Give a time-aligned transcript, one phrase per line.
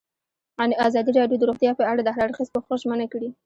[0.87, 3.29] ازادي راډیو د روغتیا په اړه د هر اړخیز پوښښ ژمنه کړې.